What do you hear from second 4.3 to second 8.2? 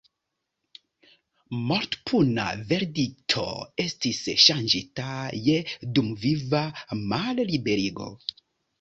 ŝanĝita je dumviva malliberigo.